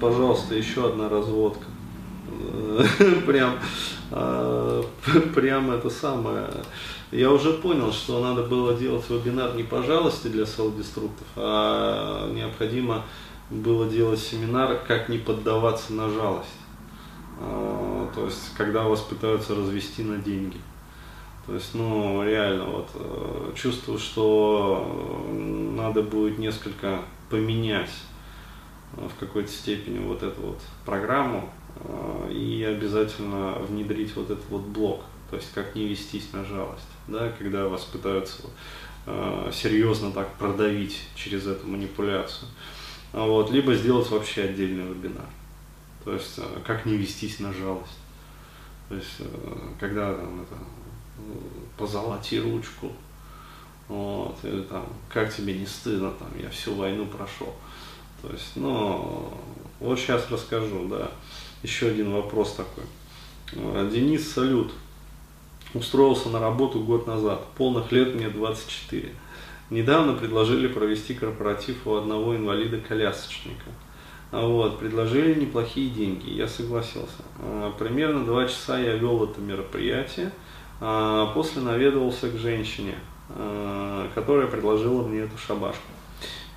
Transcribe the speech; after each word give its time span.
пожалуйста, 0.00 0.54
еще 0.54 0.88
одна 0.88 1.08
разводка. 1.08 1.64
Прям, 3.26 3.58
а, 4.10 4.84
прям 5.34 5.70
это 5.70 5.90
самое. 5.90 6.48
Я 7.10 7.32
уже 7.32 7.52
понял, 7.54 7.92
что 7.92 8.20
надо 8.22 8.42
было 8.42 8.74
делать 8.74 9.08
вебинар 9.08 9.54
не 9.54 9.62
по 9.62 9.80
для 9.80 10.44
селф-деструктов, 10.44 11.26
а 11.36 12.30
необходимо 12.32 13.04
было 13.50 13.88
делать 13.88 14.20
семинар, 14.20 14.80
как 14.86 15.08
не 15.08 15.18
поддаваться 15.18 15.92
на 15.92 16.10
жалость. 16.10 16.48
А, 17.40 18.08
то 18.14 18.24
есть, 18.24 18.54
когда 18.56 18.82
вас 18.82 19.00
пытаются 19.00 19.54
развести 19.54 20.02
на 20.02 20.18
деньги. 20.18 20.58
То 21.46 21.54
есть, 21.54 21.74
ну, 21.74 22.24
реально, 22.24 22.64
вот, 22.64 22.88
э, 22.94 23.52
чувствую, 23.54 24.00
что 24.00 25.24
надо 25.30 26.02
будет 26.02 26.38
несколько 26.38 27.02
поменять 27.30 27.90
в 28.92 29.12
какой-то 29.18 29.50
степени 29.50 29.98
вот 29.98 30.22
эту 30.22 30.40
вот 30.40 30.60
программу 30.84 31.50
э, 31.76 32.32
и 32.32 32.64
обязательно 32.64 33.58
внедрить 33.60 34.14
вот 34.16 34.30
этот 34.30 34.48
вот 34.48 34.62
блок. 34.62 35.02
То 35.30 35.36
есть, 35.36 35.52
как 35.52 35.74
не 35.74 35.86
вестись 35.86 36.32
на 36.32 36.44
жалость, 36.44 36.86
да, 37.08 37.32
когда 37.38 37.68
вас 37.68 37.82
пытаются 37.84 38.42
серьезно 39.52 40.10
так 40.10 40.34
продавить 40.34 41.00
через 41.14 41.46
эту 41.46 41.66
манипуляцию. 41.68 42.48
Вот, 43.12 43.52
либо 43.52 43.74
сделать 43.74 44.10
вообще 44.10 44.42
отдельный 44.42 44.82
вебинар. 44.82 45.26
То 46.04 46.12
есть, 46.12 46.40
как 46.66 46.86
не 46.86 46.96
вестись 46.96 47.38
на 47.38 47.52
жалость. 47.52 47.98
То 48.88 48.96
есть, 48.96 49.20
когда 49.78 50.12
там, 50.14 50.42
это, 50.42 50.56
позолоти 51.78 52.40
ручку, 52.40 52.92
вот, 53.88 54.36
или 54.42 54.62
там, 54.62 54.86
как 55.08 55.32
тебе 55.34 55.56
не 55.56 55.66
стыдно, 55.66 56.10
там, 56.10 56.28
я 56.40 56.50
всю 56.50 56.74
войну 56.74 57.06
прошел. 57.06 57.54
То 58.26 58.32
есть, 58.32 58.52
ну, 58.56 59.32
вот 59.78 59.98
сейчас 59.98 60.28
расскажу, 60.30 60.86
да. 60.88 61.10
Еще 61.62 61.88
один 61.88 62.12
вопрос 62.12 62.54
такой. 62.54 62.82
Э, 63.52 63.88
Денис, 63.92 64.28
салют. 64.32 64.72
Устроился 65.74 66.28
на 66.30 66.40
работу 66.40 66.80
год 66.80 67.06
назад. 67.06 67.46
Полных 67.56 67.92
лет 67.92 68.14
мне 68.16 68.28
24. 68.28 69.12
Недавно 69.70 70.14
предложили 70.14 70.66
провести 70.66 71.14
корпоратив 71.14 71.86
у 71.86 71.94
одного 71.94 72.34
инвалида-колясочника. 72.34 73.70
Вот, 74.32 74.80
предложили 74.80 75.38
неплохие 75.38 75.90
деньги, 75.90 76.30
я 76.30 76.48
согласился. 76.48 77.22
Э, 77.38 77.70
примерно 77.78 78.24
два 78.24 78.46
часа 78.46 78.76
я 78.78 78.96
вел 78.96 79.22
это 79.22 79.40
мероприятие. 79.40 80.32
А 80.80 81.26
после 81.32 81.62
наведывался 81.62 82.28
к 82.28 82.36
женщине, 82.36 82.96
а, 83.30 84.10
которая 84.14 84.46
предложила 84.46 85.06
мне 85.06 85.20
эту 85.20 85.38
шабашку. 85.38 85.80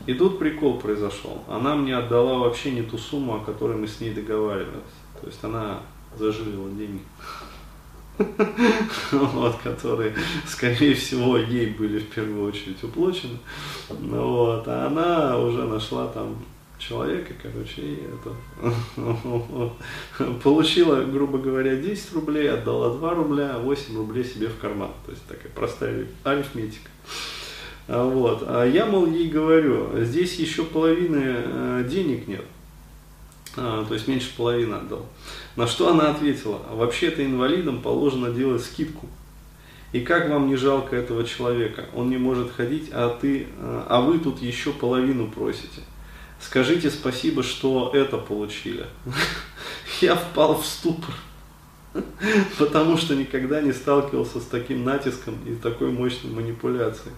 И 0.10 0.16
тут 0.16 0.40
прикол 0.40 0.80
произошел. 0.80 1.44
Она 1.48 1.76
мне 1.76 1.96
отдала 1.96 2.40
вообще 2.40 2.72
не 2.72 2.82
ту 2.82 2.98
сумму, 2.98 3.36
о 3.36 3.40
которой 3.42 3.78
мы 3.78 3.88
с 3.88 4.00
ней 4.00 4.12
договаривались. 4.12 4.98
То 5.22 5.28
есть 5.28 5.44
она 5.44 5.82
зажилила 6.18 6.68
деньги. 6.72 7.04
Вот, 9.12 9.58
которые, 9.58 10.16
скорее 10.48 10.96
всего, 10.96 11.38
ей 11.38 11.68
были 11.68 12.00
в 12.00 12.10
первую 12.10 12.48
очередь 12.48 12.84
уплочены. 12.84 13.38
Вот, 13.88 14.68
а 14.68 14.88
она 14.88 15.38
уже 15.38 15.66
нашла 15.66 16.08
там 16.08 16.38
человека, 16.80 17.36
короче, 17.44 17.84
и 17.84 18.04
это 18.16 18.34
получила, 20.44 21.04
грубо 21.04 21.38
говоря, 21.38 21.76
10 21.76 22.14
рублей, 22.14 22.52
отдала 22.52 22.98
2 22.98 23.14
рубля, 23.14 23.60
8 23.60 23.96
рублей 23.96 24.24
себе 24.24 24.48
в 24.48 24.58
карман. 24.58 24.90
То 25.06 25.12
есть 25.12 25.28
такая 25.28 25.52
простая 25.52 26.08
арифметика. 26.24 26.90
А 27.92 28.04
вот. 28.04 28.44
А 28.46 28.66
я, 28.66 28.86
мол, 28.86 29.08
ей 29.08 29.30
говорю, 29.30 29.90
здесь 30.04 30.36
еще 30.36 30.64
половины 30.64 31.24
э, 31.24 31.88
денег 31.90 32.28
нет. 32.28 32.46
А, 33.58 33.84
то 33.84 33.96
есть 33.96 34.08
меньше 34.08 34.30
половины 34.38 34.76
отдал. 34.76 35.08
На 35.56 35.66
что 35.66 35.90
она 35.90 36.12
ответила, 36.12 36.62
вообще-то 36.70 37.26
инвалидам 37.26 37.82
положено 37.82 38.30
делать 38.30 38.64
скидку. 38.64 39.08
И 39.92 40.02
как 40.02 40.30
вам 40.30 40.50
не 40.50 40.56
жалко 40.56 40.96
этого 40.96 41.24
человека? 41.24 41.86
Он 41.96 42.12
не 42.12 42.18
может 42.18 42.52
ходить, 42.52 42.90
а, 42.94 43.18
ты, 43.20 43.48
э, 43.58 43.84
а 43.88 44.02
вы 44.02 44.20
тут 44.20 44.40
еще 44.40 44.72
половину 44.72 45.28
просите. 45.28 45.82
Скажите 46.40 46.92
спасибо, 46.92 47.42
что 47.42 47.92
это 47.96 48.20
получили. 48.20 48.86
Я 50.02 50.16
впал 50.16 50.62
в 50.62 50.66
ступор, 50.68 51.16
потому 52.60 52.98
что 52.98 53.16
никогда 53.16 53.62
не 53.62 53.74
сталкивался 53.74 54.40
с 54.42 54.46
таким 54.46 54.84
натиском 54.84 55.40
и 55.48 55.56
такой 55.56 55.90
мощной 55.92 56.32
манипуляцией. 56.32 57.16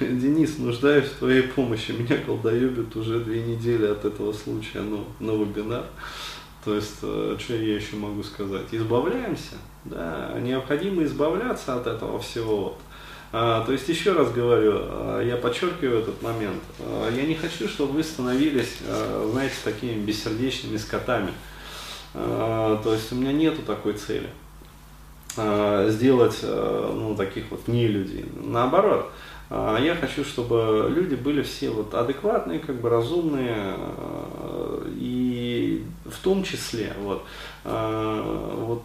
Денис, 0.00 0.58
нуждаюсь 0.58 1.06
в 1.06 1.18
твоей 1.18 1.42
помощи. 1.42 1.92
Меня 1.92 2.18
колдоебит 2.18 2.94
уже 2.96 3.20
две 3.20 3.42
недели 3.42 3.86
от 3.86 4.04
этого 4.04 4.32
случая, 4.32 4.80
ну, 4.80 5.04
на 5.20 5.32
вебинар. 5.32 5.84
То 6.64 6.74
есть, 6.74 6.98
э, 7.02 7.36
что 7.38 7.54
я 7.54 7.76
еще 7.76 7.96
могу 7.96 8.22
сказать? 8.24 8.66
Избавляемся, 8.72 9.54
да, 9.84 10.34
необходимо 10.40 11.04
избавляться 11.04 11.76
от 11.76 11.86
этого 11.86 12.18
всего. 12.18 12.56
Вот. 12.56 12.78
А, 13.32 13.64
то 13.64 13.72
есть, 13.72 13.88
еще 13.88 14.12
раз 14.12 14.32
говорю, 14.32 14.72
а, 14.74 15.22
я 15.22 15.36
подчеркиваю 15.36 16.00
этот 16.00 16.20
момент. 16.22 16.62
А, 16.80 17.10
я 17.10 17.22
не 17.22 17.34
хочу, 17.34 17.68
чтобы 17.68 17.94
вы 17.94 18.02
становились, 18.02 18.78
знаете, 19.30 19.54
такими 19.64 20.00
бессердечными 20.00 20.76
скотами. 20.76 21.32
То 22.12 22.92
есть, 22.92 23.12
у 23.12 23.14
меня 23.16 23.32
нету 23.32 23.60
такой 23.62 23.92
цели 23.92 24.28
сделать 25.90 26.38
ну, 26.42 27.14
таких 27.14 27.50
вот 27.50 27.68
не 27.68 27.88
людей. 27.88 28.24
Наоборот, 28.42 29.12
я 29.50 29.96
хочу, 30.00 30.24
чтобы 30.24 30.92
люди 30.94 31.14
были 31.14 31.42
все 31.42 31.70
вот 31.70 31.94
адекватные, 31.94 32.58
как 32.58 32.80
бы 32.80 32.88
разумные, 32.90 33.76
и 34.96 35.84
в 36.04 36.18
том 36.22 36.42
числе 36.42 36.92
вот, 37.00 37.24
вот 37.64 38.82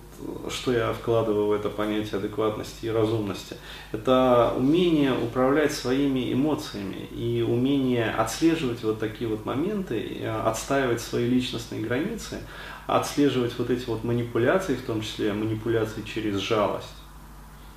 что 0.50 0.72
я 0.72 0.94
вкладываю 0.94 1.48
в 1.48 1.52
это 1.52 1.70
понятие 1.70 2.18
адекватности 2.18 2.86
и 2.86 2.90
разумности, 2.90 3.58
это 3.92 4.54
умение 4.56 5.14
управлять 5.14 5.74
своими 5.74 6.34
эмоциями 6.34 7.08
и 7.12 7.42
умение 7.48 8.12
отслеживать 8.12 8.84
вот 8.84 9.00
такие 9.00 9.30
вот 9.30 9.46
моменты, 9.46 10.18
э, 10.20 10.42
отстаивать 10.42 11.02
свои 11.02 11.28
личностные 11.28 11.82
границы, 11.82 12.40
отслеживать 12.88 13.58
вот 13.58 13.70
эти 13.70 13.86
вот 13.86 14.04
манипуляции, 14.04 14.76
в 14.76 14.84
том 14.84 15.02
числе 15.02 15.34
манипуляции 15.34 16.02
через 16.02 16.38
жалость, 16.38 16.88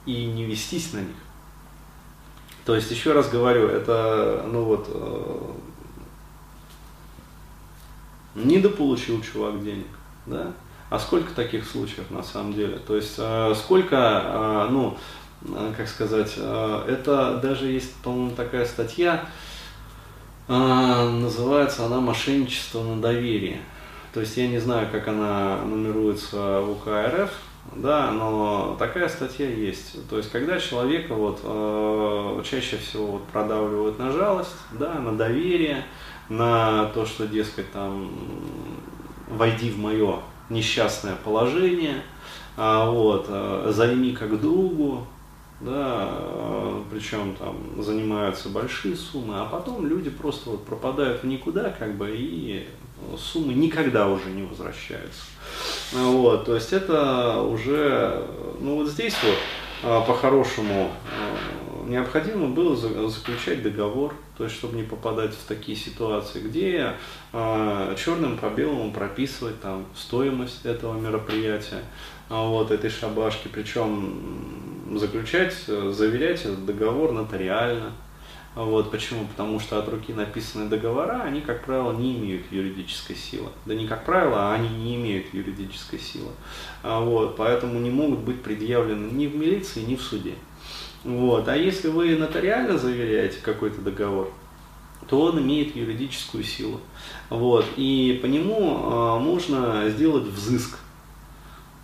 и 0.07 0.27
не 0.27 0.45
вестись 0.45 0.93
на 0.93 0.99
них. 0.99 1.17
То 2.65 2.75
есть, 2.75 2.91
еще 2.91 3.13
раз 3.13 3.29
говорю, 3.29 3.69
это, 3.69 4.45
ну 4.51 4.65
вот, 4.65 4.89
э, 4.89 5.53
недополучил 8.35 9.21
чувак 9.23 9.63
денег, 9.63 9.87
да, 10.27 10.53
а 10.91 10.99
сколько 10.99 11.35
таких 11.35 11.67
случаев 11.67 12.11
на 12.11 12.23
самом 12.23 12.55
деле? 12.55 12.79
То 12.79 12.97
есть 12.97 13.15
э, 13.19 13.55
сколько, 13.57 13.97
э, 13.97 14.69
ну, 14.71 14.97
э, 15.43 15.73
как 15.77 15.89
сказать, 15.89 16.35
это 16.37 17.41
даже 17.43 17.67
есть, 17.67 17.95
по-моему, 17.97 18.31
такая 18.31 18.65
статья, 18.65 19.25
называется 20.47 21.87
она 21.87 22.01
«Мошенничество 22.01 22.83
на 22.83 23.01
доверие». 23.01 23.61
То 24.13 24.21
есть 24.21 24.37
я 24.37 24.47
не 24.47 24.59
знаю, 24.59 24.89
как 24.93 25.09
она 25.09 25.59
нумеруется 25.65 26.61
в 26.61 26.73
УК 26.73 26.87
РФ, 26.89 27.31
да, 27.73 28.11
но 28.11 28.77
такая 28.79 29.09
статья 29.09 29.49
есть. 29.49 30.09
То 30.09 30.19
есть, 30.19 30.31
когда 30.31 30.59
человека 30.59 31.15
вот, 31.15 31.41
э, 31.43 32.43
чаще 32.45 32.77
всего 32.77 33.07
вот 33.07 33.25
продавливают 33.25 33.99
на 33.99 34.13
жалость, 34.13 34.55
да, 34.73 34.95
на 34.95 35.17
доверие, 35.17 35.85
на 36.29 36.87
то, 36.87 37.05
что, 37.05 37.27
дескать, 37.27 37.71
там, 37.73 38.11
войди 39.29 39.71
в 39.71 39.79
мое 39.79 40.21
несчастное 40.51 41.17
положение, 41.25 42.03
а, 42.57 42.89
вот, 42.89 43.27
а, 43.29 43.71
займи 43.73 44.13
как 44.13 44.41
другу, 44.41 45.07
да, 45.61 45.73
а, 45.73 46.85
причем 46.91 47.37
там 47.37 47.83
занимаются 47.83 48.49
большие 48.49 48.97
суммы, 48.97 49.35
а 49.39 49.47
потом 49.47 49.87
люди 49.87 50.11
просто 50.11 50.51
вот 50.51 50.65
пропадают 50.65 51.23
в 51.23 51.27
никуда, 51.27 51.71
как 51.71 51.97
бы, 51.97 52.11
и 52.15 52.67
суммы 53.19 53.55
никогда 53.55 54.09
уже 54.09 54.31
не 54.31 54.43
возвращаются. 54.43 55.23
Вот, 55.93 56.47
то 56.47 56.55
есть 56.55 56.73
это 56.73 57.41
уже, 57.41 58.27
ну 58.61 58.77
вот 58.77 58.89
здесь 58.89 59.15
вот 59.23 60.07
по-хорошему 60.07 60.91
необходимо 61.89 62.49
было 62.49 62.77
заключать 62.77 63.63
договор, 63.63 64.15
то 64.37 64.45
есть 64.45 64.57
чтобы 64.57 64.77
не 64.77 64.83
попадать 64.83 65.33
в 65.35 65.45
такие 65.47 65.77
ситуации, 65.77 66.41
где 66.41 66.95
э, 67.33 67.97
черным 67.97 68.37
по 68.39 68.49
белому 68.51 68.93
прописывать 68.93 69.61
там 69.61 69.87
стоимость 69.95 70.65
этого 70.65 70.99
мероприятия, 70.99 71.83
а 72.29 72.47
вот 72.49 72.71
этой 72.71 72.91
шабашки, 72.91 73.49
причем 73.49 74.99
заключать, 74.99 75.55
заверять 75.67 76.41
этот 76.41 76.65
договор 76.67 77.13
нотариально. 77.13 77.93
Вот 78.55 78.93
почему? 78.93 79.27
Потому 79.27 79.59
что 79.59 79.81
от 79.81 79.89
руки 79.89 80.13
написанные 80.13 80.69
договора, 80.69 81.23
они, 81.23 81.41
как 81.41 81.65
правило, 81.65 81.93
не 81.93 82.17
имеют 82.17 82.53
юридической 82.53 83.17
силы. 83.17 83.49
Да 83.67 83.75
не 83.75 83.89
как 83.89 84.05
правило, 84.05 84.53
а 84.53 84.55
они 84.55 84.69
не 84.69 84.95
имеют 84.95 85.35
юридической 85.35 85.99
силы. 85.99 86.31
Вот, 86.85 87.37
поэтому 87.37 87.81
не 87.81 87.91
могут 87.91 88.21
быть 88.21 88.43
предъявлены 88.43 89.11
ни 89.11 89.27
в 89.27 89.35
милиции, 89.35 89.81
ни 89.81 89.97
в 89.97 90.03
суде. 90.03 90.35
Вот. 91.05 91.49
А 91.49 91.57
если 91.57 91.89
вы 91.89 92.17
нотариально 92.17 92.79
заверяете 92.79 93.39
какой-то 93.43 93.81
договор, 93.83 94.33
то 95.09 95.21
он 95.21 95.41
имеет 95.41 95.77
юридическую 95.77 96.45
силу. 96.45 96.81
Вот, 97.31 97.67
и 97.77 98.19
по 98.23 98.27
нему 98.27 99.19
э, 99.19 99.19
можно 99.21 99.89
сделать 99.91 100.25
взыск, 100.25 100.79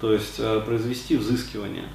то 0.01 0.13
есть 0.13 0.37
э, 0.39 0.61
произвести 0.61 1.17
взыскивание. 1.17 1.89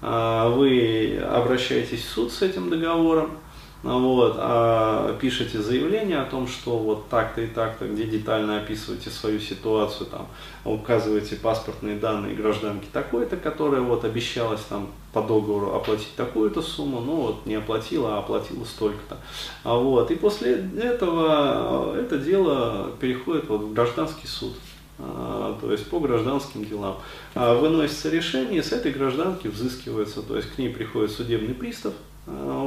Э, 0.00 0.48
вы 0.54 1.18
обращаетесь 1.18 2.04
в 2.04 2.08
суд 2.08 2.32
с 2.32 2.42
этим 2.42 2.70
договором, 2.70 3.38
вот, 3.82 4.34
а 4.38 5.16
пишете 5.20 5.60
заявление 5.62 6.18
о 6.20 6.24
том, 6.24 6.48
что 6.48 6.78
вот 6.78 7.08
так-то 7.08 7.42
и 7.42 7.46
так-то, 7.46 7.86
где 7.86 8.04
детально 8.04 8.58
описываете 8.58 9.08
свою 9.10 9.38
ситуацию, 9.38 10.08
там, 10.08 10.26
указываете 10.64 11.36
паспортные 11.36 11.96
данные 11.96 12.34
гражданки 12.34 12.86
такой-то, 12.92 13.36
которая 13.36 13.80
вот 13.80 14.04
обещалась 14.04 14.62
там 14.62 14.88
по 15.12 15.22
договору 15.22 15.74
оплатить 15.74 16.14
такую-то 16.16 16.60
сумму, 16.60 17.00
ну 17.00 17.16
вот 17.22 17.46
не 17.46 17.54
оплатила, 17.54 18.16
а 18.16 18.18
оплатила 18.18 18.64
столько-то. 18.64 19.18
А 19.62 19.76
вот, 19.76 20.10
и 20.10 20.16
после 20.16 20.54
этого 20.76 21.96
это 21.96 22.18
дело 22.18 22.90
переходит 23.00 23.48
вот 23.48 23.60
в 23.60 23.74
гражданский 23.74 24.26
суд 24.26 24.54
а, 24.98 25.56
то 25.60 25.70
есть 25.70 25.88
по 25.88 26.00
гражданским 26.00 26.64
делам. 26.64 26.96
Выносится 27.34 28.10
решение, 28.10 28.60
с 28.60 28.72
этой 28.72 28.90
гражданки 28.90 29.46
взыскивается, 29.46 30.22
то 30.22 30.36
есть 30.36 30.50
к 30.50 30.58
ней 30.58 30.70
приходит 30.70 31.12
судебный 31.12 31.54
пристав, 31.54 31.92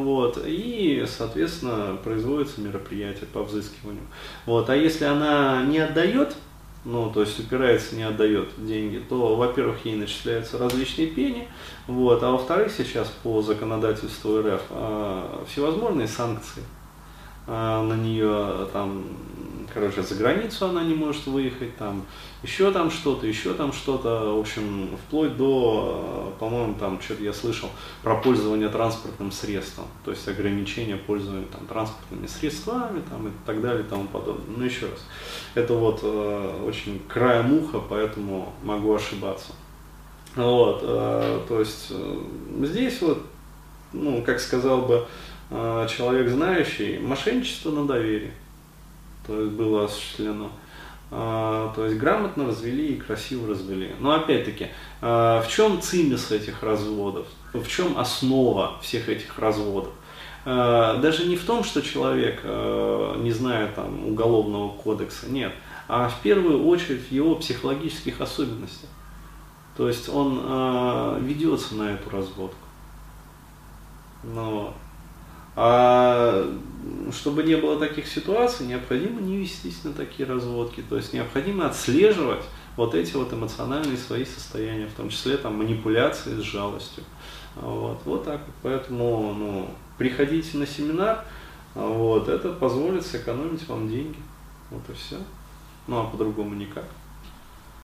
вот, 0.04 0.42
и, 0.46 1.06
соответственно, 1.08 1.98
производится 2.04 2.62
мероприятие 2.62 3.28
по 3.34 3.44
взыскиванию. 3.44 4.04
Вот, 4.46 4.70
а 4.70 4.76
если 4.76 5.06
она 5.06 5.64
не 5.64 5.80
отдает, 5.80 6.36
ну, 6.84 7.12
то 7.12 7.22
есть 7.22 7.40
упирается, 7.40 7.96
не 7.96 8.04
отдает 8.04 8.50
деньги, 8.58 9.04
то, 9.08 9.36
во-первых, 9.36 9.86
ей 9.86 9.96
начисляются 9.96 10.58
различные 10.58 11.08
пени, 11.08 11.48
вот, 11.88 12.24
а 12.24 12.32
во-вторых, 12.32 12.72
сейчас 12.76 13.08
по 13.24 13.42
законодательству 13.42 14.42
РФ 14.42 14.62
а, 14.70 15.46
всевозможные 15.48 16.08
санкции 16.08 16.64
на 17.48 17.96
нее, 17.96 18.68
там, 18.72 19.04
короче, 19.74 20.02
за 20.04 20.16
границу 20.16 20.68
она 20.68 20.84
не 20.84 20.94
может 20.94 21.26
выехать, 21.28 21.76
там, 21.78 22.06
еще 22.44 22.72
там 22.72 22.90
что-то, 22.90 23.28
еще 23.28 23.54
там 23.54 23.74
что-то, 23.74 24.36
в 24.36 24.40
общем, 24.40 24.90
вплоть 25.06 25.38
до, 25.38 26.34
по-моему, 26.40 26.76
там, 26.76 27.02
что-то 27.02 27.24
я 27.24 27.34
слышал 27.34 27.70
про 28.04 28.16
пользование 28.16 28.70
транспортным 28.70 29.32
средством, 29.32 29.86
то 30.04 30.12
есть 30.12 30.28
ограничение 30.28 30.98
пользования 30.98 31.46
там, 31.52 31.66
транспортными 31.68 32.28
средствами 32.28 33.02
там, 33.10 33.28
и 33.28 33.32
так 33.46 33.62
далее 33.62 33.84
и 33.84 33.88
тому 33.88 34.06
подобное. 34.06 34.58
Но 34.58 34.66
еще 34.66 34.88
раз, 34.88 35.06
это 35.56 35.74
вот 35.74 36.00
э, 36.04 36.64
очень 36.66 37.02
края 37.08 37.44
муха, 37.44 37.80
поэтому 37.80 38.54
могу 38.64 38.94
ошибаться. 38.94 39.54
Вот, 40.36 40.82
э, 40.84 41.42
то 41.48 41.60
есть 41.60 41.88
э, 41.92 42.22
здесь 42.64 43.02
вот, 43.02 43.26
ну, 43.94 44.24
как 44.24 44.40
сказал 44.40 44.84
бы 44.84 44.96
э, 44.96 45.06
человек 45.52 46.30
знающий, 46.30 46.98
мошенничество 47.00 47.72
на 47.72 47.86
доверие, 47.86 48.32
то 49.28 49.40
есть 49.40 49.54
было 49.54 49.86
осуществлено. 49.86 50.52
А, 51.14 51.74
то 51.76 51.86
есть 51.86 51.98
грамотно 51.98 52.48
развели 52.48 52.94
и 52.94 52.98
красиво 52.98 53.50
развели. 53.50 53.92
Но 54.00 54.14
опять-таки, 54.14 54.70
а, 55.02 55.42
в 55.42 55.50
чем 55.50 55.82
цимис 55.82 56.32
этих 56.32 56.64
разводов? 56.64 57.28
В 57.52 57.68
чем 57.68 57.98
основа 57.98 58.80
всех 58.82 59.10
этих 59.10 59.38
разводов? 59.38 59.92
А, 60.46 60.98
даже 61.00 61.28
не 61.28 61.36
в 61.36 61.44
том, 61.44 61.66
что 61.66 61.82
человек, 61.82 62.42
не 62.44 63.32
знает 63.32 63.76
там, 63.76 64.08
уголовного 64.08 64.70
кодекса, 64.70 65.30
нет, 65.30 65.52
а 65.90 66.08
в 66.08 66.22
первую 66.22 66.66
очередь 66.66 67.06
в 67.10 67.12
его 67.12 67.36
психологических 67.36 68.22
особенностях. 68.22 68.90
То 69.76 69.90
есть 69.90 70.08
он 70.08 71.20
ведется 71.26 71.76
на 71.76 71.94
эту 71.94 72.10
разводку. 72.10 72.56
Но 74.24 74.74
а 75.56 76.48
чтобы 77.12 77.44
не 77.44 77.56
было 77.56 77.78
таких 77.78 78.08
ситуаций, 78.08 78.66
необходимо 78.66 79.22
не 79.22 79.38
вестись 79.38 79.84
на 79.84 79.94
такие 79.94 80.28
разводки. 80.28 80.84
То 80.88 80.98
есть 80.98 81.14
необходимо 81.14 81.68
отслеживать 81.68 82.44
вот 82.78 82.96
эти 82.96 83.16
вот 83.16 83.34
эмоциональные 83.34 83.98
свои 83.98 84.26
состояния, 84.26 84.88
в 84.88 84.94
том 84.94 85.10
числе 85.10 85.38
там 85.38 85.58
манипуляции 85.58 86.36
с 86.36 86.44
жалостью. 86.44 87.04
Вот, 87.56 88.00
вот 88.06 88.24
так. 88.24 88.42
Поэтому 88.64 89.34
ну, 89.34 89.70
приходите 89.98 90.58
на 90.58 90.66
семинар, 90.66 91.26
вот, 91.76 92.28
это 92.28 92.54
позволит 92.54 93.06
сэкономить 93.06 93.68
вам 93.68 93.90
деньги. 93.90 94.18
Вот 94.70 94.82
и 94.90 94.94
все. 94.94 95.18
Ну 95.88 96.00
а 96.00 96.06
по-другому 96.06 96.56
никак. 96.56 96.86